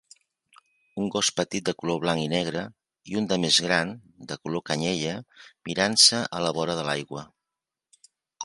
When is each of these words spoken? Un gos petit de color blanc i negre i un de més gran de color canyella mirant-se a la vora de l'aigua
Un 1.01 1.09
gos 1.15 1.27
petit 1.41 1.67
de 1.67 1.73
color 1.81 1.99
blanc 2.05 2.21
i 2.23 2.31
negre 2.31 2.63
i 3.11 3.19
un 3.21 3.29
de 3.33 3.39
més 3.43 3.59
gran 3.67 3.93
de 4.33 4.39
color 4.47 4.65
canyella 4.71 5.15
mirant-se 5.71 6.23
a 6.39 6.45
la 6.47 6.55
vora 6.61 6.81
de 6.81 6.89
l'aigua 6.89 7.29